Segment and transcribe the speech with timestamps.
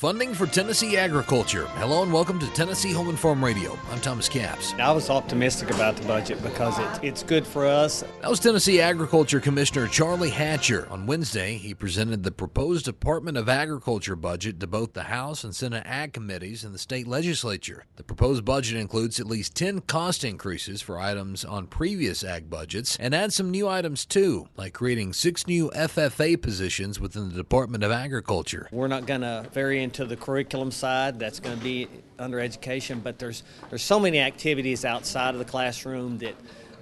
[0.00, 1.66] Funding for Tennessee agriculture.
[1.74, 3.78] Hello and welcome to Tennessee Home and Farm Radio.
[3.90, 4.72] I'm Thomas Capps.
[4.78, 8.02] I was optimistic about the budget because it, it's good for us.
[8.22, 10.88] That was Tennessee Agriculture Commissioner Charlie Hatcher.
[10.90, 15.54] On Wednesday, he presented the proposed Department of Agriculture budget to both the House and
[15.54, 17.84] Senate Ag committees and the state legislature.
[17.96, 22.96] The proposed budget includes at least 10 cost increases for items on previous ag budgets
[22.98, 27.84] and adds some new items too, like creating six new FFA positions within the Department
[27.84, 28.66] of Agriculture.
[28.72, 31.18] We're not going to vary into the curriculum side.
[31.18, 35.44] That's going to be under education, but there's there's so many activities outside of the
[35.44, 36.36] classroom that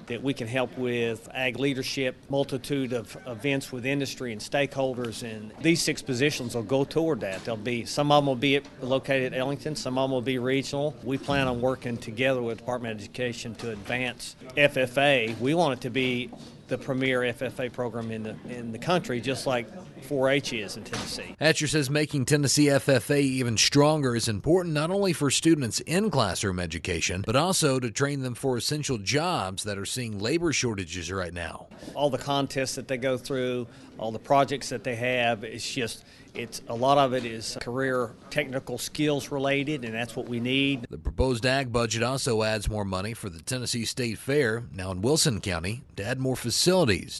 [0.09, 5.53] that we can help with ag leadership, multitude of events with industry and stakeholders, and
[5.61, 7.45] these six positions will go toward that.
[7.45, 10.39] There'll be some of them will be located at Ellington, some of them will be
[10.39, 10.95] regional.
[11.03, 15.39] We plan on working together with Department of Education to advance FFA.
[15.41, 16.31] We want it to be
[16.69, 19.69] the premier FFA program in the in the country, just like
[20.03, 21.35] 4-H is in Tennessee.
[21.41, 26.61] Hatcher says making Tennessee FFA even stronger is important not only for students in classroom
[26.61, 31.35] education, but also to train them for essential jobs that are seeing labor shortages right
[31.35, 31.67] now.
[31.95, 33.67] All the contests that they go through,
[33.99, 36.05] all the projects that they have, it's just
[36.35, 40.87] it's a lot of it is career technical skills related, and that's what we need.
[40.89, 45.03] The proposed ag budget also adds more money for the Tennessee State Fair, now in
[45.03, 46.58] Wilson County, to add more facilities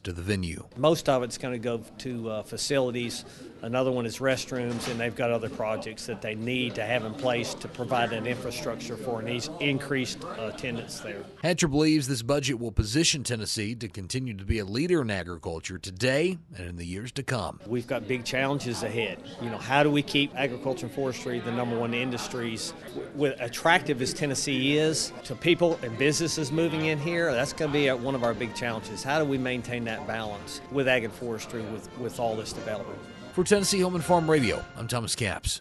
[0.01, 0.67] to the venue.
[0.77, 3.25] Most of it's going to go to uh, facilities.
[3.63, 7.13] Another one is restrooms, and they've got other projects that they need to have in
[7.15, 11.25] place to provide an infrastructure for an increased attendance there.
[11.43, 15.79] Hatcher believes this budget will position Tennessee to continue to be a leader in agriculture
[15.79, 17.59] today and in the years to come.
[17.67, 19.19] We've got big challenges ahead.
[19.43, 22.75] You know, how do we keep agriculture and forestry the number one industries?
[23.15, 27.77] With attractive as Tennessee is to people and businesses moving in here, that's going to
[27.77, 29.03] be one of our big challenges.
[29.03, 32.99] How do we maintain that balance with ag and forestry with, with all this development?
[33.33, 35.61] For Tennessee Home and Farm Radio, I'm Thomas Capps.